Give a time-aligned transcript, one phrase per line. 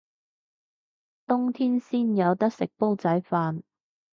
[1.27, 3.61] 冬天先有得食煲仔飯